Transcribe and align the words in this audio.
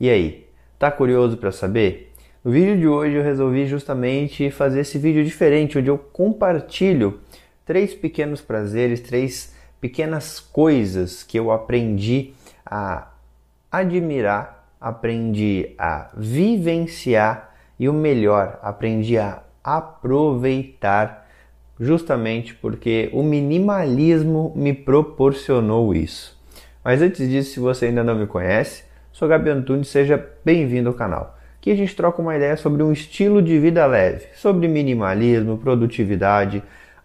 E 0.00 0.08
aí, 0.08 0.46
tá 0.78 0.90
curioso 0.90 1.36
para 1.36 1.52
saber? 1.52 2.14
No 2.42 2.50
vídeo 2.50 2.74
de 2.74 2.88
hoje 2.88 3.16
eu 3.16 3.22
resolvi 3.22 3.66
justamente 3.66 4.50
fazer 4.50 4.80
esse 4.80 4.96
vídeo 4.96 5.22
diferente, 5.22 5.76
onde 5.76 5.90
eu 5.90 5.98
compartilho 5.98 7.20
três 7.66 7.92
pequenos 7.92 8.40
prazeres, 8.40 9.00
três 9.00 9.54
pequenas 9.78 10.40
coisas 10.40 11.22
que 11.22 11.38
eu 11.38 11.50
aprendi 11.50 12.32
a 12.64 13.10
admirar, 13.70 14.72
aprendi 14.80 15.74
a 15.76 16.10
vivenciar 16.16 17.54
e 17.78 17.86
o 17.86 17.92
melhor, 17.92 18.58
aprendi 18.62 19.18
a 19.18 19.42
aproveitar, 19.62 21.28
justamente 21.78 22.54
porque 22.54 23.10
o 23.12 23.22
minimalismo 23.22 24.50
me 24.56 24.72
proporcionou 24.72 25.94
isso. 25.94 26.40
Mas 26.82 27.02
antes 27.02 27.28
disso, 27.28 27.52
se 27.52 27.60
você 27.60 27.84
ainda 27.84 28.02
não 28.02 28.14
me 28.14 28.26
conhece, 28.26 28.88
Sou 29.12 29.28
Gabi 29.28 29.50
Antunes, 29.50 29.88
seja 29.88 30.24
bem-vindo 30.44 30.88
ao 30.88 30.94
canal. 30.94 31.36
Aqui 31.58 31.70
a 31.72 31.74
gente 31.74 31.94
troca 31.96 32.22
uma 32.22 32.36
ideia 32.36 32.56
sobre 32.56 32.82
um 32.82 32.92
estilo 32.92 33.42
de 33.42 33.58
vida 33.58 33.84
leve, 33.84 34.26
sobre 34.34 34.68
minimalismo, 34.68 35.58
produtividade, 35.58 36.62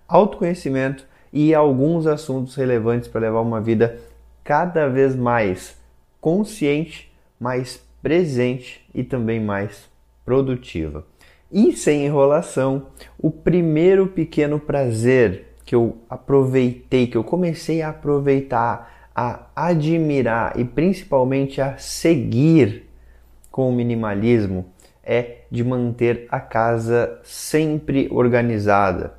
autoconhecimento 0.08 1.04
e 1.34 1.54
alguns 1.54 2.06
assuntos 2.06 2.56
relevantes 2.56 3.10
para 3.10 3.22
levar 3.22 3.42
uma 3.42 3.60
vida 3.60 3.98
cada 4.44 4.88
vez 4.88 5.16
mais 5.16 5.82
consciente, 6.22 7.12
mais 7.40 7.84
presente 8.02 8.88
e 8.94 9.04
também 9.04 9.40
mais 9.40 9.90
produtiva. 10.24 11.04
E 11.52 11.74
sem 11.74 12.06
enrolação, 12.06 12.86
o 13.18 13.32
primeiro 13.32 14.08
pequeno 14.08 14.60
prazer 14.60 15.56
que 15.66 15.74
eu 15.74 15.98
aproveitei, 16.08 17.08
que 17.08 17.18
eu 17.18 17.24
comecei 17.24 17.82
a 17.82 17.90
aproveitar 17.90 18.95
a 19.16 19.48
admirar 19.56 20.60
e 20.60 20.66
principalmente 20.66 21.62
a 21.62 21.78
seguir 21.78 22.90
com 23.50 23.70
o 23.70 23.72
minimalismo 23.72 24.66
é 25.04 25.44
de 25.50 25.64
manter 25.64 26.28
a 26.30 26.40
casa 26.40 27.20
sempre 27.24 28.10
organizada. 28.12 29.14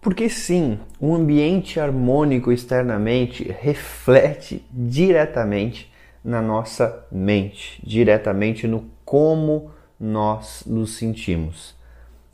Porque 0.00 0.28
sim, 0.28 0.78
um 1.00 1.14
ambiente 1.14 1.80
harmônico 1.80 2.52
externamente 2.52 3.44
reflete 3.60 4.64
diretamente 4.70 5.92
na 6.22 6.42
nossa 6.42 7.06
mente, 7.10 7.80
diretamente 7.84 8.66
no 8.66 8.84
como 9.04 9.70
nós 9.98 10.64
nos 10.66 10.96
sentimos. 10.96 11.74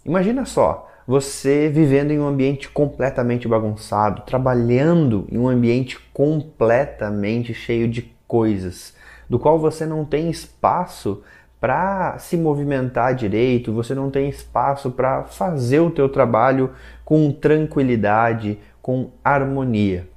Imagina 0.04 0.44
só, 0.44 0.90
você 1.06 1.68
vivendo 1.68 2.10
em 2.10 2.18
um 2.18 2.26
ambiente 2.26 2.68
completamente 2.68 3.46
bagunçado, 3.46 4.22
trabalhando 4.22 5.26
em 5.30 5.38
um 5.38 5.48
ambiente 5.48 5.98
completamente 6.12 7.52
cheio 7.52 7.86
de 7.86 8.14
coisas, 8.26 8.94
do 9.28 9.38
qual 9.38 9.58
você 9.58 9.84
não 9.84 10.04
tem 10.04 10.30
espaço 10.30 11.22
para 11.60 12.18
se 12.18 12.36
movimentar 12.36 13.14
direito, 13.14 13.72
você 13.72 13.94
não 13.94 14.10
tem 14.10 14.28
espaço 14.28 14.90
para 14.90 15.24
fazer 15.24 15.80
o 15.80 15.90
teu 15.90 16.08
trabalho 16.08 16.72
com 17.04 17.32
tranquilidade, 17.32 18.58
com 18.82 19.10
harmonia. 19.22 20.08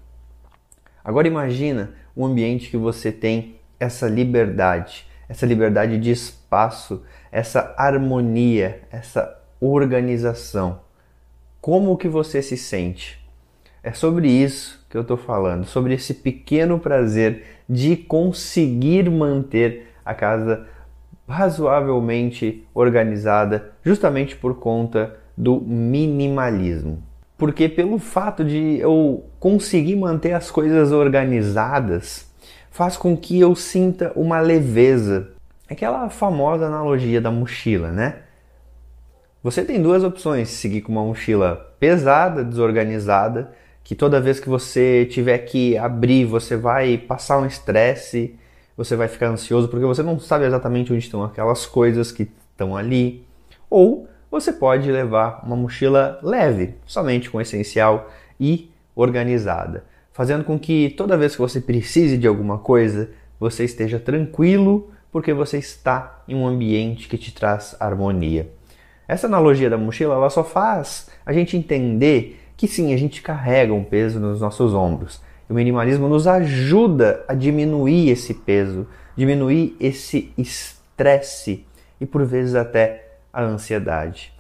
Agora 1.04 1.28
imagina 1.28 1.92
um 2.16 2.26
ambiente 2.26 2.70
que 2.70 2.76
você 2.76 3.12
tem 3.12 3.56
essa 3.80 4.08
liberdade, 4.08 5.08
essa 5.30 5.46
liberdade 5.46 5.98
de 5.98 6.12
espaço, 6.12 7.04
essa 7.32 7.74
harmonia, 7.78 8.82
essa 8.92 9.38
organização. 9.60 10.80
Como 11.62 11.98
que 11.98 12.08
você 12.08 12.42
se 12.42 12.56
sente? 12.58 13.20
É 13.84 13.92
sobre 13.94 14.30
isso 14.30 14.86
que 14.90 14.98
eu 14.98 15.02
estou 15.02 15.18
falando, 15.18 15.66
sobre 15.66 15.94
esse 15.94 16.14
pequeno 16.14 16.80
prazer 16.80 17.44
de 17.70 17.96
conseguir 17.96 19.10
manter 19.10 19.94
a 20.04 20.14
casa 20.14 20.66
razoavelmente 21.28 22.66
organizada, 22.74 23.72
justamente 23.84 24.36
por 24.36 24.56
conta 24.56 25.18
do 25.36 25.60
minimalismo. 25.60 27.04
Porque 27.38 27.70
pelo 27.70 28.00
fato 28.00 28.44
de 28.44 28.80
eu 28.80 29.26
conseguir 29.40 29.96
manter 29.96 30.34
as 30.34 30.50
coisas 30.50 30.92
organizadas, 30.92 32.32
faz 32.72 32.98
com 32.98 33.16
que 33.16 33.40
eu 33.40 33.56
sinta 33.56 34.12
uma 34.16 34.40
leveza. 34.40 35.32
Aquela 35.70 36.10
famosa 36.10 36.66
analogia 36.66 37.20
da 37.20 37.30
mochila, 37.30 37.92
né? 37.92 38.20
Você 39.44 39.64
tem 39.64 39.82
duas 39.82 40.04
opções: 40.04 40.50
seguir 40.50 40.82
com 40.82 40.92
uma 40.92 41.04
mochila 41.04 41.76
pesada, 41.80 42.44
desorganizada, 42.44 43.52
que 43.84 43.96
toda 43.96 44.20
vez 44.20 44.40
que 44.40 44.50
você 44.50 45.06
tiver 45.06 45.38
que 45.40 45.78
abrir, 45.78 46.26
você 46.26 46.58
vai 46.58 46.98
passar 46.98 47.38
um 47.38 47.46
estresse, 47.46 48.36
você 48.76 48.96
vai 48.96 49.08
ficar 49.08 49.28
ansioso 49.28 49.68
porque 49.68 49.86
você 49.86 50.04
não 50.04 50.20
sabe 50.20 50.46
exatamente 50.46 50.92
onde 50.92 51.04
estão 51.04 51.24
aquelas 51.24 51.66
coisas 51.66 52.12
que 52.12 52.30
estão 52.52 52.76
ali. 52.76 53.26
Ou 53.70 54.08
você 54.30 54.52
pode 54.52 54.92
levar 54.92 55.42
uma 55.46 55.56
mochila 55.56 56.20
leve, 56.22 56.76
somente 56.86 57.30
com 57.30 57.40
essencial 57.40 58.12
e 58.40 58.70
organizada, 58.96 59.86
fazendo 60.12 60.44
com 60.44 60.60
que 60.60 60.90
toda 60.98 61.18
vez 61.18 61.36
que 61.36 61.42
você 61.42 61.62
precise 61.62 62.18
de 62.18 62.28
alguma 62.28 62.58
coisa, 62.58 63.10
você 63.40 63.64
esteja 63.64 64.00
tranquilo 64.00 64.92
porque 65.12 65.34
você 65.34 65.58
está 65.58 66.24
em 66.28 66.36
um 66.36 66.46
ambiente 66.46 67.08
que 67.08 67.18
te 67.18 67.34
traz 67.34 67.76
harmonia. 67.80 68.57
Essa 69.08 69.28
analogia 69.28 69.70
da 69.70 69.78
mochila 69.78 70.16
ela 70.16 70.30
só 70.30 70.44
faz 70.44 71.10
a 71.26 71.32
gente 71.32 71.56
entender 71.56 72.40
que 72.58 72.68
sim, 72.68 72.94
a 72.94 72.98
gente 72.98 73.22
carrega 73.22 73.74
um 73.74 73.84
peso 73.84 74.20
nos 74.20 74.42
nossos 74.42 74.74
ombros. 74.74 75.22
O 75.50 75.54
minimalismo 75.54 76.10
nos 76.10 76.28
ajuda 76.28 77.24
a 77.28 77.34
diminuir 77.34 78.10
esse 78.10 78.34
peso, 78.34 78.86
diminuir 79.16 79.76
esse 79.80 80.34
estresse 80.38 81.64
e 82.02 82.06
por 82.06 82.26
vezes 82.26 82.56
até 82.56 83.06
a 83.32 83.44
ansiedade. 83.44 84.34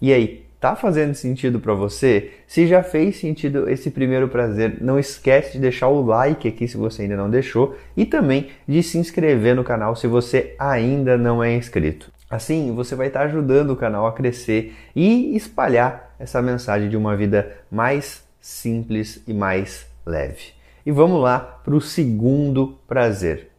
E 0.00 0.12
aí, 0.12 0.46
tá 0.60 0.76
fazendo 0.76 1.14
sentido 1.14 1.58
para 1.58 1.74
você? 1.74 2.30
Se 2.46 2.66
já 2.66 2.82
fez 2.82 3.16
sentido 3.16 3.68
esse 3.68 3.90
primeiro 3.90 4.28
prazer, 4.28 4.76
não 4.80 4.98
esquece 4.98 5.54
de 5.54 5.58
deixar 5.58 5.88
o 5.88 6.04
like 6.04 6.46
aqui 6.46 6.68
se 6.68 6.76
você 6.76 7.02
ainda 7.02 7.16
não 7.16 7.30
deixou 7.30 7.74
e 7.96 8.04
também 8.04 8.50
de 8.68 8.82
se 8.82 8.98
inscrever 8.98 9.56
no 9.56 9.64
canal 9.64 9.96
se 9.96 10.06
você 10.06 10.54
ainda 10.58 11.18
não 11.18 11.42
é 11.42 11.56
inscrito. 11.56 12.15
Assim, 12.28 12.74
você 12.74 12.94
vai 12.96 13.06
estar 13.06 13.22
ajudando 13.22 13.70
o 13.70 13.76
canal 13.76 14.06
a 14.06 14.12
crescer 14.12 14.76
e 14.94 15.36
espalhar 15.36 16.14
essa 16.18 16.42
mensagem 16.42 16.88
de 16.88 16.96
uma 16.96 17.16
vida 17.16 17.56
mais 17.70 18.24
simples 18.40 19.22
e 19.26 19.32
mais 19.32 19.86
leve. 20.04 20.52
E 20.84 20.90
vamos 20.90 21.20
lá 21.20 21.38
para 21.38 21.74
o 21.74 21.80
segundo 21.80 22.78
prazer: 22.88 23.50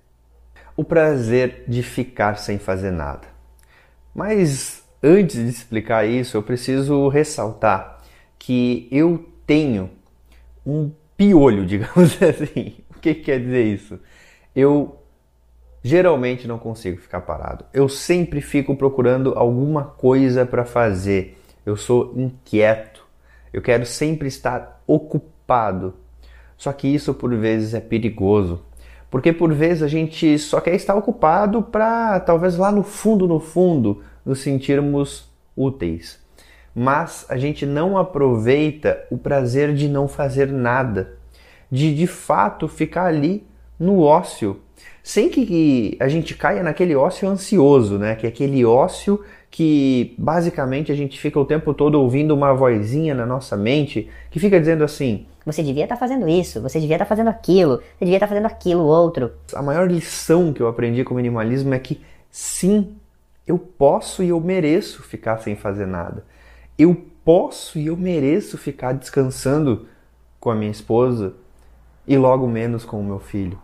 o 0.76 0.84
prazer 0.84 1.64
de 1.68 1.82
ficar 1.82 2.38
sem 2.38 2.58
fazer 2.58 2.92
nada. 2.92 3.28
Mas 4.14 4.84
antes 5.02 5.36
de 5.36 5.50
explicar 5.50 6.06
isso, 6.06 6.36
eu 6.36 6.44
preciso 6.44 7.08
ressaltar 7.08 8.00
que 8.38 8.88
eu 8.92 9.30
tenho 9.46 9.90
um 10.66 10.92
piolho, 11.16 11.64
digamos 11.68 12.22
assim. 12.22 12.76
O 12.96 13.00
que 13.00 13.14
quer 13.14 13.40
dizer 13.40 13.64
isso? 13.64 14.00
Eu 14.56 14.98
geralmente 15.88 16.48
não 16.48 16.60
consigo 16.60 16.98
ficar 16.98 17.22
parado. 17.22 17.64
Eu 17.74 17.88
sempre 17.88 18.42
fico 18.42 18.76
procurando 18.76 19.34
alguma 19.36 19.84
coisa 19.84 20.46
para 20.46 20.66
fazer. 20.66 21.38
Eu 21.66 21.78
sou 21.78 22.14
inquieto. 22.16 23.06
Eu 23.54 23.62
quero 23.62 23.86
sempre 23.86 24.28
estar 24.28 24.84
ocupado. 24.86 25.94
Só 26.58 26.74
que 26.74 26.88
isso 26.88 27.14
por 27.14 27.34
vezes 27.36 27.74
é 27.74 27.80
perigoso. 27.80 28.62
Porque 29.10 29.32
por 29.32 29.54
vezes 29.54 29.82
a 29.82 29.88
gente 29.88 30.38
só 30.38 30.60
quer 30.60 30.76
estar 30.76 30.94
ocupado 30.96 31.64
para 31.64 32.20
talvez 32.20 32.58
lá 32.58 32.70
no 32.70 32.84
fundo, 32.84 33.26
no 33.26 33.40
fundo, 33.40 34.04
nos 34.26 34.40
sentirmos 34.40 35.32
úteis. 35.56 36.20
Mas 36.76 37.26
a 37.30 37.38
gente 37.38 37.66
não 37.66 37.98
aproveita 37.98 39.06
o 39.10 39.18
prazer 39.18 39.74
de 39.74 39.88
não 39.88 40.08
fazer 40.08 40.52
nada, 40.52 41.18
de 41.72 41.96
de 41.96 42.06
fato 42.06 42.68
ficar 42.68 43.06
ali 43.06 43.48
no 43.80 44.02
ócio, 44.02 44.60
sem 45.04 45.30
que 45.30 45.96
a 46.00 46.08
gente 46.08 46.36
caia 46.36 46.64
naquele 46.64 46.96
ócio 46.96 47.28
ansioso, 47.30 47.98
né? 47.98 48.16
Que 48.16 48.26
é 48.26 48.30
aquele 48.30 48.66
ócio 48.66 49.24
que 49.50 50.14
basicamente 50.18 50.92
a 50.92 50.96
gente 50.96 51.20
fica 51.20 51.40
o 51.40 51.46
tempo 51.46 51.74
todo 51.74 51.96
ouvindo 51.96 52.34
uma 52.34 52.54
vozinha 52.54 53.16
na 53.16 53.26
nossa 53.26 53.56
mente 53.56 54.10
que 54.30 54.40
fica 54.40 54.60
dizendo 54.60 54.84
assim: 54.84 55.26
você 55.46 55.64
devia 55.64 55.84
estar 55.84 55.96
tá 55.96 56.00
fazendo 56.00 56.28
isso, 56.28 56.62
você 56.62 56.80
devia 56.80 56.96
estar 56.96 57.06
tá 57.06 57.10
fazendo 57.10 57.30
aquilo, 57.30 57.78
você 57.78 58.06
devia 58.06 58.18
estar 58.18 58.28
tá 58.28 58.34
fazendo 58.34 58.48
aquilo 58.48 58.84
outro. 58.84 59.32
A 59.54 59.62
maior 59.62 59.90
lição 59.90 60.52
que 60.52 60.62
eu 60.62 60.68
aprendi 60.68 61.04
com 61.04 61.14
o 61.14 61.18
minimalismo 61.18 61.74
é 61.74 61.80
que 61.80 62.02
sim, 62.30 62.98
eu 63.46 63.58
posso 63.58 64.22
e 64.22 64.30
eu 64.30 64.42
mereço 64.42 65.02
ficar 65.04 65.38
sem 65.38 65.56
fazer 65.56 65.86
nada. 65.86 66.26
Eu 66.78 66.94
posso 67.24 67.80
e 67.80 67.88
eu 67.88 67.96
mereço 67.96 68.58
ficar 68.58 68.92
descansando 68.92 69.88
com 70.40 70.52
a 70.52 70.56
minha 70.56 70.72
esposa 70.72 71.34
e 72.06 72.18
logo 72.18 72.48
menos 72.48 72.84
com 72.84 73.00
o 73.00 73.04
meu 73.04 73.20
filho. 73.20 73.58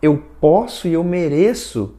Eu 0.00 0.16
posso 0.40 0.86
e 0.86 0.92
eu 0.92 1.02
mereço 1.02 1.96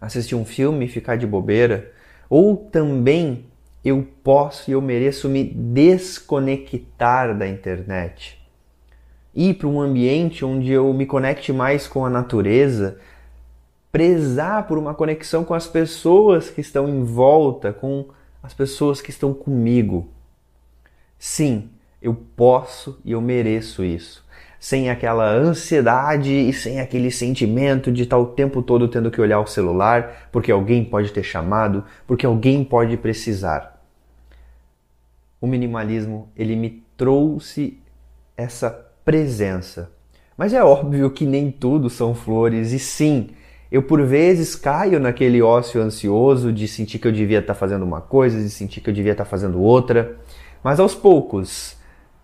assistir 0.00 0.34
um 0.34 0.44
filme 0.44 0.86
e 0.86 0.88
ficar 0.88 1.16
de 1.16 1.26
bobeira, 1.26 1.92
ou 2.30 2.56
também 2.56 3.46
eu 3.84 4.06
posso 4.22 4.70
e 4.70 4.72
eu 4.72 4.80
mereço 4.80 5.28
me 5.28 5.44
desconectar 5.44 7.36
da 7.36 7.46
internet. 7.46 8.40
Ir 9.34 9.54
para 9.54 9.68
um 9.68 9.80
ambiente 9.80 10.44
onde 10.44 10.72
eu 10.72 10.92
me 10.92 11.06
conecte 11.06 11.52
mais 11.52 11.86
com 11.86 12.04
a 12.04 12.10
natureza, 12.10 12.98
prezar 13.90 14.66
por 14.66 14.78
uma 14.78 14.94
conexão 14.94 15.44
com 15.44 15.54
as 15.54 15.66
pessoas 15.66 16.50
que 16.50 16.60
estão 16.60 16.88
em 16.88 17.04
volta, 17.04 17.72
com 17.72 18.06
as 18.42 18.54
pessoas 18.54 19.00
que 19.00 19.10
estão 19.10 19.32
comigo. 19.32 20.08
Sim, 21.18 21.70
eu 22.00 22.14
posso 22.14 23.00
e 23.04 23.12
eu 23.12 23.20
mereço 23.20 23.84
isso 23.84 24.26
sem 24.58 24.90
aquela 24.90 25.30
ansiedade 25.30 26.32
e 26.32 26.52
sem 26.52 26.80
aquele 26.80 27.10
sentimento 27.10 27.92
de 27.92 28.02
estar 28.02 28.18
o 28.18 28.26
tempo 28.26 28.62
todo 28.62 28.88
tendo 28.88 29.10
que 29.10 29.20
olhar 29.20 29.40
o 29.40 29.46
celular 29.46 30.28
porque 30.32 30.50
alguém 30.50 30.84
pode 30.84 31.12
ter 31.12 31.22
chamado, 31.22 31.84
porque 32.06 32.26
alguém 32.26 32.64
pode 32.64 32.96
precisar. 32.96 33.80
O 35.40 35.46
minimalismo, 35.46 36.28
ele 36.36 36.56
me 36.56 36.84
trouxe 36.96 37.78
essa 38.36 38.70
presença. 39.04 39.92
Mas 40.36 40.52
é 40.52 40.62
óbvio 40.62 41.10
que 41.10 41.24
nem 41.24 41.50
tudo 41.50 41.88
são 41.88 42.14
flores 42.14 42.72
e 42.72 42.78
sim, 42.78 43.30
eu 43.70 43.82
por 43.82 44.04
vezes 44.04 44.56
caio 44.56 44.98
naquele 44.98 45.40
ócio 45.40 45.80
ansioso 45.80 46.52
de 46.52 46.66
sentir 46.66 46.98
que 46.98 47.06
eu 47.06 47.12
devia 47.12 47.38
estar 47.38 47.54
fazendo 47.54 47.84
uma 47.84 48.00
coisa, 48.00 48.40
de 48.42 48.50
sentir 48.50 48.80
que 48.80 48.90
eu 48.90 48.94
devia 48.94 49.12
estar 49.12 49.24
fazendo 49.24 49.60
outra, 49.60 50.16
mas 50.64 50.80
aos 50.80 50.94
poucos 50.94 51.77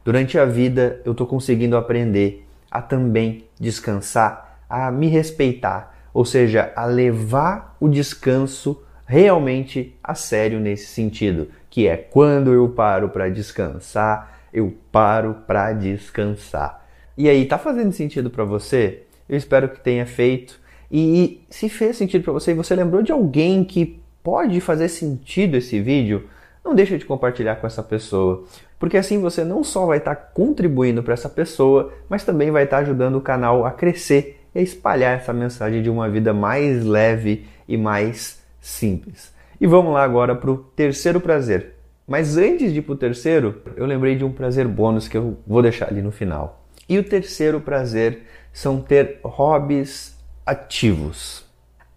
Durante 0.05 0.39
a 0.39 0.45
vida 0.45 1.01
eu 1.05 1.12
estou 1.12 1.27
conseguindo 1.27 1.77
aprender 1.77 2.47
a 2.71 2.83
também 2.83 3.47
descansar, 3.59 4.59
a 4.69 4.91
me 4.91 5.06
respeitar, 5.06 5.97
ou 6.12 6.25
seja, 6.25 6.73
a 6.77 6.85
levar 6.85 7.77
o 7.81 7.89
descanso 7.89 8.83
realmente 9.06 9.97
a 10.03 10.15
sério 10.15 10.61
nesse 10.61 10.87
sentido, 10.87 11.49
que 11.71 11.89
é 11.89 11.97
quando 11.97 12.53
eu 12.53 12.69
paro 12.69 13.09
para 13.09 13.29
descansar, 13.29 14.41
eu 14.53 14.75
paro 14.93 15.37
para 15.47 15.73
descansar. 15.73 16.85
E 17.17 17.29
aí, 17.29 17.47
tá 17.47 17.59
fazendo 17.59 17.93
sentido 17.93 18.29
para 18.29 18.45
você? 18.45 19.03
Eu 19.29 19.37
espero 19.37 19.69
que 19.69 19.81
tenha 19.81 20.05
feito. 20.05 20.61
E 20.91 21.43
se 21.49 21.69
fez 21.69 21.97
sentido 21.97 22.23
para 22.23 22.33
você 22.33 22.51
e 22.51 22.55
você 22.55 22.75
lembrou 22.75 23.03
de 23.03 23.12
alguém 23.12 23.65
que 23.65 24.01
pode 24.23 24.61
fazer 24.61 24.89
sentido 24.89 25.56
esse 25.56 25.81
vídeo, 25.81 26.29
não 26.65 26.75
deixa 26.75 26.97
de 26.97 27.05
compartilhar 27.05 27.56
com 27.56 27.67
essa 27.67 27.83
pessoa, 27.83 28.45
porque 28.85 28.99
assim 28.99 29.19
você 29.19 29.43
não 29.45 29.65
só 29.65 29.87
vai 29.87 29.97
estar 29.97 30.15
contribuindo 30.15 31.03
para 31.03 31.15
essa 31.15 31.27
pessoa, 31.27 31.91
mas 32.07 32.23
também 32.23 32.51
vai 32.51 32.65
estar 32.65 32.81
ajudando 32.81 33.17
o 33.17 33.21
canal 33.23 33.65
a 33.65 33.71
crescer 33.71 34.45
e 34.55 34.59
a 34.59 34.63
espalhar 34.63 35.17
essa 35.17 35.33
mensagem 35.33 35.83
de 35.83 35.89
uma 35.89 36.07
vida 36.07 36.35
mais 36.35 36.85
leve 36.85 37.47
e 37.67 37.79
mais 37.79 38.43
simples. 38.61 39.33
E 39.59 39.67
vamos 39.67 39.95
lá 39.95 40.05
agora 40.05 40.35
para 40.35 40.51
o 40.51 40.59
terceiro 40.59 41.19
prazer. 41.19 41.77
Mas 42.07 42.37
antes 42.37 42.75
de 42.75 42.81
ir 42.81 42.83
para 42.83 42.93
o 42.93 42.97
terceiro, 42.97 43.63
eu 43.75 43.87
lembrei 43.87 44.17
de 44.17 44.25
um 44.25 44.31
prazer 44.31 44.69
bônus 44.69 45.09
que 45.09 45.17
eu 45.17 45.39
vou 45.47 45.63
deixar 45.63 45.89
ali 45.89 46.03
no 46.03 46.13
final. 46.13 46.63
E 46.87 46.99
o 46.99 47.05
terceiro 47.05 47.63
prazer 47.63 48.25
são 48.53 48.83
ter 48.83 49.19
hobbies 49.25 50.15
ativos. 50.45 51.47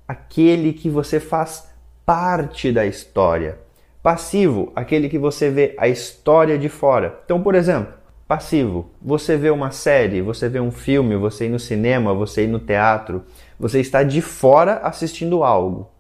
Aquele 0.08 0.72
que 0.72 0.90
você 0.90 1.20
faz 1.20 1.68
parte 2.06 2.72
da 2.72 2.86
história 2.86 3.67
Passivo, 4.08 4.72
aquele 4.74 5.10
que 5.10 5.20
você 5.20 5.50
vê 5.50 5.76
a 5.78 5.86
história 5.86 6.58
de 6.58 6.70
fora. 6.70 7.20
Então, 7.26 7.44
por 7.44 7.54
exemplo, 7.54 7.94
passivo, 8.26 8.90
você 9.02 9.36
vê 9.36 9.50
uma 9.50 9.70
série, 9.72 10.22
você 10.22 10.48
vê 10.48 10.62
um 10.62 10.72
filme, 10.72 11.18
você 11.18 11.48
ir 11.48 11.50
no 11.50 11.60
cinema, 11.60 12.14
você 12.14 12.46
ir 12.46 12.48
no 12.48 12.58
teatro, 12.58 13.26
você 13.60 13.82
está 13.82 14.04
de 14.04 14.22
fora 14.22 14.76
assistindo 14.78 15.44
algo. 15.44 15.92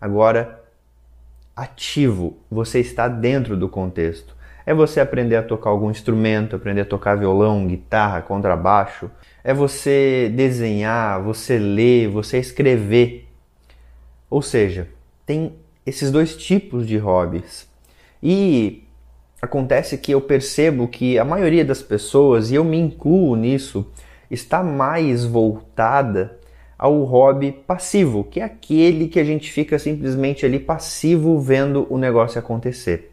Agora, 0.00 0.60
ativo, 1.54 2.36
você 2.50 2.80
está 2.80 3.06
dentro 3.06 3.56
do 3.56 3.68
contexto. 3.68 4.34
É 4.66 4.74
você 4.74 4.98
aprender 4.98 5.36
a 5.36 5.42
tocar 5.44 5.70
algum 5.70 5.88
instrumento, 5.88 6.56
aprender 6.56 6.80
a 6.80 6.84
tocar 6.84 7.14
violão, 7.14 7.64
guitarra, 7.68 8.22
contrabaixo. 8.22 9.08
É 9.44 9.54
você 9.54 10.28
desenhar, 10.34 11.22
você 11.22 11.60
ler, 11.60 12.08
você 12.08 12.40
escrever. 12.40 13.28
Ou 14.28 14.42
seja, 14.42 14.88
tem 15.24 15.61
esses 15.84 16.10
dois 16.10 16.36
tipos 16.36 16.86
de 16.86 16.96
hobbies. 16.96 17.68
E 18.22 18.84
acontece 19.40 19.98
que 19.98 20.12
eu 20.12 20.20
percebo 20.20 20.86
que 20.86 21.18
a 21.18 21.24
maioria 21.24 21.64
das 21.64 21.82
pessoas, 21.82 22.50
e 22.50 22.54
eu 22.54 22.64
me 22.64 22.78
incluo 22.78 23.34
nisso, 23.34 23.86
está 24.30 24.62
mais 24.62 25.24
voltada 25.24 26.38
ao 26.78 27.02
hobby 27.04 27.52
passivo, 27.52 28.24
que 28.24 28.40
é 28.40 28.44
aquele 28.44 29.08
que 29.08 29.20
a 29.20 29.24
gente 29.24 29.50
fica 29.52 29.78
simplesmente 29.78 30.44
ali 30.44 30.58
passivo 30.58 31.38
vendo 31.38 31.86
o 31.90 31.98
negócio 31.98 32.38
acontecer. 32.38 33.12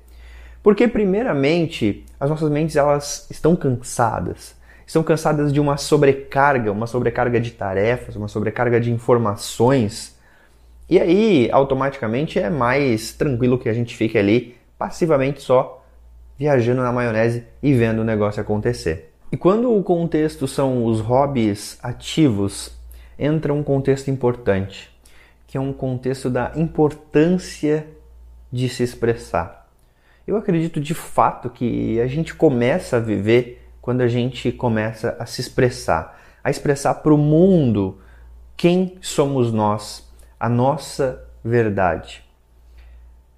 Porque 0.62 0.88
primeiramente, 0.88 2.06
as 2.20 2.30
nossas 2.30 2.50
mentes 2.50 2.76
elas 2.76 3.28
estão 3.30 3.56
cansadas. 3.56 4.56
Estão 4.86 5.04
cansadas 5.04 5.54
de 5.54 5.60
uma 5.60 5.78
sobrecarga, 5.78 6.72
uma 6.72 6.88
sobrecarga 6.88 7.40
de 7.40 7.52
tarefas, 7.52 8.16
uma 8.16 8.28
sobrecarga 8.28 8.80
de 8.80 8.92
informações 8.92 10.19
e 10.90 11.00
aí, 11.00 11.50
automaticamente, 11.52 12.40
é 12.40 12.50
mais 12.50 13.14
tranquilo 13.14 13.60
que 13.60 13.70
a 13.70 13.74
gente 13.74 13.96
fique 13.96 14.18
ali 14.18 14.56
passivamente 14.78 15.42
só 15.42 15.86
viajando 16.38 16.82
na 16.82 16.92
maionese 16.92 17.44
e 17.62 17.74
vendo 17.74 18.00
o 18.00 18.04
negócio 18.04 18.42
acontecer. 18.42 19.14
E 19.32 19.38
quando 19.38 19.72
o 19.72 19.84
contexto 19.84 20.48
são 20.48 20.86
os 20.86 21.02
hobbies 21.02 21.78
ativos, 21.84 22.72
entra 23.20 23.54
um 23.54 23.62
contexto 23.62 24.10
importante, 24.10 24.90
que 25.46 25.58
é 25.58 25.62
um 25.62 25.74
contexto 25.74 26.30
da 26.30 26.54
importância 26.56 27.86
de 28.52 28.68
se 28.68 28.82
expressar. 28.82 29.70
Eu 30.26 30.38
acredito 30.38 30.80
de 30.80 30.96
fato 30.96 31.50
que 31.50 32.00
a 32.02 32.08
gente 32.08 32.34
começa 32.34 32.98
a 32.98 33.00
viver 33.00 33.68
quando 33.82 34.02
a 34.02 34.08
gente 34.08 34.52
começa 34.52 35.16
a 35.20 35.26
se 35.26 35.42
expressar, 35.42 36.20
a 36.44 36.50
expressar 36.50 36.96
para 36.96 37.14
o 37.14 37.18
mundo 37.18 38.00
quem 38.58 38.98
somos 39.02 39.52
nós, 39.52 40.09
a 40.40 40.48
nossa 40.48 41.22
verdade. 41.44 42.24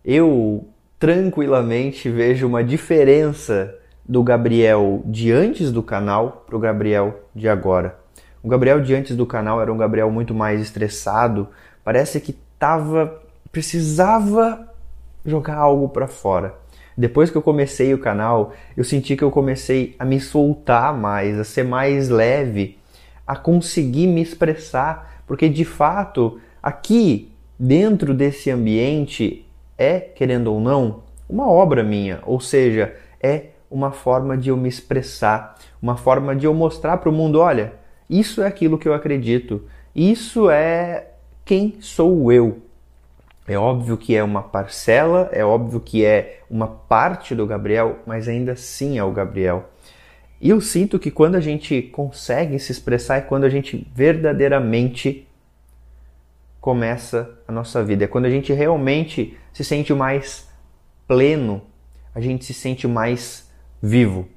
Eu 0.06 0.68
tranquilamente 1.00 2.10
vejo 2.10 2.48
uma 2.48 2.64
diferença 2.64 3.76
do 4.08 4.22
Gabriel 4.22 5.02
de 5.06 5.32
antes 5.32 5.72
do 5.72 5.82
canal 5.82 6.44
para 6.46 6.56
o 6.56 6.60
Gabriel 6.60 7.22
de 7.34 7.50
agora. 7.50 7.98
O 8.44 8.48
Gabriel 8.48 8.82
de 8.82 8.94
antes 8.94 9.16
do 9.16 9.26
canal 9.26 9.62
era 9.62 9.72
um 9.72 9.78
Gabriel 9.78 10.12
muito 10.12 10.34
mais 10.34 10.62
estressado, 10.62 11.48
parece 11.84 12.20
que 12.20 12.34
tava 12.60 13.20
precisava 13.52 14.68
jogar 15.26 15.58
algo 15.58 15.90
para 15.90 16.08
fora. 16.08 16.56
Depois 16.98 17.30
que 17.30 17.38
eu 17.38 17.42
comecei 17.42 17.94
o 17.94 18.00
canal, 18.00 18.54
eu 18.76 18.84
senti 18.84 19.16
que 19.16 19.24
eu 19.24 19.32
comecei 19.32 19.96
a 20.00 20.06
me 20.06 20.20
soltar 20.20 20.96
mais, 20.96 21.40
a 21.40 21.44
ser 21.44 21.64
mais 21.64 22.10
leve, 22.10 22.78
a 23.26 23.36
conseguir 23.36 24.08
me 24.08 24.22
expressar, 24.22 25.24
porque 25.28 25.50
de 25.50 25.66
fato 25.66 26.40
Aqui, 26.62 27.32
dentro 27.58 28.14
desse 28.14 28.52
ambiente, 28.52 29.46
é, 29.78 30.00
querendo 30.00 30.54
ou 30.54 30.60
não, 30.60 31.04
uma 31.28 31.50
obra 31.50 31.84
minha, 31.84 32.20
ou 32.24 32.40
seja, 32.40 32.96
é 33.22 33.46
uma 33.70 33.92
forma 33.92 34.38
de 34.38 34.50
eu 34.50 34.58
me 34.58 34.68
expressar, 34.68 35.58
uma 35.82 35.96
forma 35.96 36.36
de 36.36 36.46
eu 36.46 36.54
mostrar 36.54 36.98
para 36.98 37.10
o 37.10 37.14
mundo: 37.14 37.40
olha, 37.40 37.74
isso 38.10 38.42
é 38.42 38.48
aquilo 38.48 38.78
que 38.78 38.88
eu 38.88 38.94
acredito, 38.94 39.64
isso 39.96 40.50
é 40.50 41.08
quem 41.46 41.76
sou 41.80 42.32
eu. 42.32 42.62
É 43.48 43.58
óbvio 43.58 43.98
que 43.98 44.16
é 44.16 44.24
uma 44.24 44.44
parcela, 44.44 45.30
é 45.32 45.44
óbvio 45.44 45.80
que 45.80 46.06
é 46.06 46.42
uma 46.50 46.68
parte 46.68 47.34
do 47.34 47.48
Gabriel, 47.48 48.00
mas 48.06 48.28
ainda 48.28 48.52
assim 48.52 49.00
é 49.00 49.04
o 49.04 49.12
Gabriel. 49.12 49.70
E 50.40 50.50
eu 50.50 50.62
sinto 50.62 51.00
que 51.00 51.10
quando 51.10 51.36
a 51.36 51.40
gente 51.40 51.82
consegue 51.82 52.60
se 52.60 52.72
expressar 52.72 53.18
é 53.18 53.22
quando 53.22 53.46
a 53.46 53.50
gente 53.50 53.88
verdadeiramente 53.94 55.28
começa 56.62 57.40
a 57.48 57.52
nossa 57.52 57.84
vida. 57.84 58.06
É 58.06 58.08
quando 58.08 58.26
a 58.26 58.30
gente 58.30 58.54
realmente 58.54 59.38
se 59.52 59.64
sente 59.64 59.94
mais 59.94 60.48
pleno, 61.08 61.64
a 62.14 62.22
gente 62.22 62.46
se 62.46 62.54
sente 62.54 62.88
mais 62.88 63.52
vivo. 63.82 64.30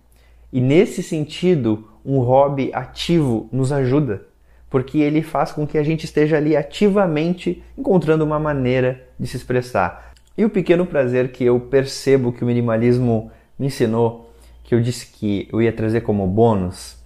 E 0.50 0.60
nesse 0.60 1.02
sentido, 1.02 1.86
um 2.04 2.18
hobby 2.18 2.70
ativo 2.72 3.48
nos 3.52 3.70
ajuda, 3.70 4.26
porque 4.70 4.98
ele 4.98 5.22
faz 5.22 5.52
com 5.52 5.66
que 5.66 5.76
a 5.76 5.82
gente 5.82 6.04
esteja 6.04 6.38
ali 6.38 6.56
ativamente 6.56 7.62
encontrando 7.76 8.24
uma 8.24 8.40
maneira 8.40 9.06
de 9.20 9.26
se 9.26 9.36
expressar. 9.36 10.12
E 10.36 10.44
o 10.44 10.50
pequeno 10.50 10.86
prazer 10.86 11.30
que 11.30 11.44
eu 11.44 11.60
percebo 11.60 12.32
que 12.32 12.42
o 12.42 12.46
minimalismo 12.46 13.30
me 13.58 13.66
ensinou 13.66 14.24
que 14.64 14.74
eu 14.74 14.80
disse 14.80 15.06
que 15.06 15.46
eu 15.52 15.60
ia 15.60 15.72
trazer 15.72 16.00
como 16.00 16.26
bônus 16.26 16.96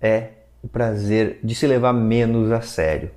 é 0.00 0.30
o 0.62 0.68
prazer 0.68 1.38
de 1.44 1.54
se 1.54 1.66
levar 1.66 1.92
menos 1.92 2.50
a 2.50 2.62
sério. 2.62 3.10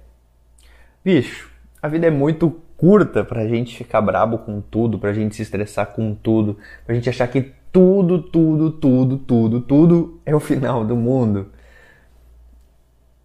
Bicho, 1.12 1.50
a 1.82 1.88
vida 1.88 2.06
é 2.06 2.12
muito 2.12 2.51
curta 2.78 3.24
pra 3.24 3.48
gente 3.48 3.75
ficar 3.75 4.00
brabo 4.00 4.38
com 4.38 4.62
tudo, 4.62 5.00
pra 5.00 5.12
gente 5.12 5.36
se 5.36 5.42
estressar 5.42 5.88
com 5.88 6.13
tudo, 6.13 6.56
pra 6.86 6.94
gente 6.94 7.10
achar 7.10 7.28
que 7.28 7.51
tudo, 7.72 8.22
tudo, 8.22 8.70
tudo, 8.70 9.18
tudo, 9.18 9.60
tudo 9.60 10.22
é 10.24 10.36
o 10.36 10.39
final 10.39 10.86
do 10.86 10.96
mundo. 10.96 11.48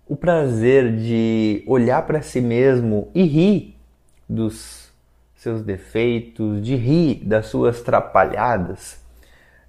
O 0.09 0.17
prazer 0.17 0.97
de 0.97 1.63
olhar 1.67 2.07
para 2.07 2.23
si 2.23 2.41
mesmo 2.41 3.11
e 3.15 3.23
rir 3.25 3.77
dos 4.27 4.91
seus 5.37 5.61
defeitos, 5.61 6.63
de 6.63 6.77
rir 6.77 7.17
das 7.17 7.49
suas 7.49 7.83
trapalhadas, 7.83 8.99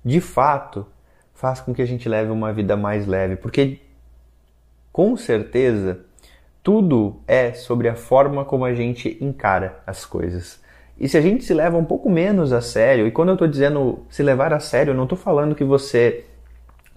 de 0.05 0.21
fato 0.21 0.87
faz 1.33 1.59
com 1.59 1.73
que 1.73 1.81
a 1.81 1.85
gente 1.85 2.07
leve 2.07 2.31
uma 2.31 2.53
vida 2.53 2.77
mais 2.77 3.05
leve, 3.05 3.35
porque 3.35 3.81
com 4.93 5.17
certeza 5.17 5.99
tudo 6.65 7.17
é 7.27 7.53
sobre 7.53 7.87
a 7.87 7.93
forma 7.93 8.43
como 8.43 8.65
a 8.65 8.73
gente 8.73 9.19
encara 9.21 9.83
as 9.85 10.03
coisas. 10.03 10.59
E 10.99 11.07
se 11.07 11.15
a 11.15 11.21
gente 11.21 11.43
se 11.43 11.53
leva 11.53 11.77
um 11.77 11.85
pouco 11.85 12.09
menos 12.09 12.51
a 12.51 12.59
sério, 12.59 13.05
e 13.05 13.11
quando 13.11 13.29
eu 13.29 13.35
estou 13.35 13.47
dizendo 13.47 13.99
se 14.09 14.23
levar 14.23 14.51
a 14.51 14.59
sério, 14.59 14.89
eu 14.89 14.95
não 14.95 15.03
estou 15.03 15.15
falando 15.15 15.53
que 15.53 15.63
você 15.63 16.25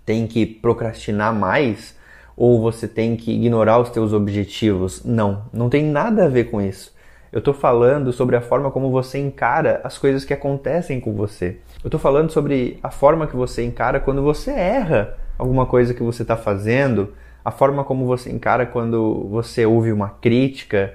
tem 0.06 0.26
que 0.26 0.46
procrastinar 0.46 1.34
mais 1.34 1.94
ou 2.34 2.62
você 2.62 2.88
tem 2.88 3.14
que 3.14 3.30
ignorar 3.30 3.78
os 3.78 3.90
teus 3.90 4.14
objetivos. 4.14 5.04
Não, 5.04 5.42
não 5.52 5.68
tem 5.68 5.84
nada 5.84 6.24
a 6.24 6.28
ver 6.28 6.44
com 6.44 6.62
isso. 6.62 6.96
Eu 7.30 7.40
estou 7.40 7.52
falando 7.52 8.10
sobre 8.10 8.36
a 8.36 8.40
forma 8.40 8.70
como 8.70 8.90
você 8.90 9.18
encara 9.18 9.82
as 9.84 9.98
coisas 9.98 10.24
que 10.24 10.32
acontecem 10.32 10.98
com 10.98 11.12
você. 11.12 11.58
Eu 11.84 11.88
estou 11.88 12.00
falando 12.00 12.30
sobre 12.30 12.78
a 12.82 12.90
forma 12.90 13.26
que 13.26 13.36
você 13.36 13.62
encara 13.66 14.00
quando 14.00 14.22
você 14.22 14.50
erra 14.50 15.14
alguma 15.36 15.66
coisa 15.66 15.92
que 15.92 16.02
você 16.02 16.22
está 16.22 16.38
fazendo, 16.38 17.12
a 17.44 17.50
forma 17.50 17.84
como 17.84 18.06
você 18.06 18.30
encara 18.30 18.66
quando 18.66 19.26
você 19.28 19.64
ouve 19.64 19.92
uma 19.92 20.10
crítica 20.10 20.94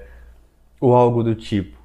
ou 0.79 0.95
algo 0.95 1.23
do 1.23 1.35
tipo. 1.35 1.77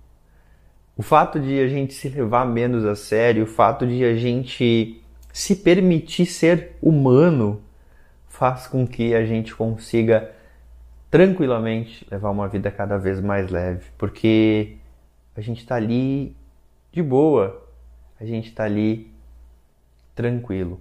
O 0.97 1.03
fato 1.03 1.39
de 1.39 1.61
a 1.61 1.69
gente 1.69 1.95
se 1.95 2.09
levar 2.09 2.45
menos 2.45 2.85
a 2.85 2.97
sério, 2.97 3.45
o 3.45 3.47
fato 3.47 3.87
de 3.87 4.05
a 4.05 4.17
gente 4.17 5.01
se 5.33 5.55
permitir 5.55 6.27
ser 6.27 6.77
humano, 6.83 7.63
faz 8.27 8.67
com 8.67 8.87
que 8.87 9.15
a 9.15 9.25
gente 9.25 9.55
consiga 9.55 10.33
tranquilamente 11.11 12.07
levar 12.11 12.31
uma 12.31 12.49
vida 12.49 12.71
cada 12.71 12.99
vez 12.99 13.21
mais 13.21 13.51
leve, 13.51 13.87
porque 13.97 14.77
a 15.37 15.41
gente 15.41 15.59
está 15.59 15.77
ali 15.77 16.37
de 16.93 17.03
boa, 17.03 17.65
a 18.21 18.25
gente 18.25 18.49
está 18.49 18.65
ali 18.65 19.13
tranquilo. 20.15 20.81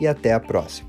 e 0.00 0.06
até 0.06 0.32
a 0.32 0.40
próxima. 0.40 0.85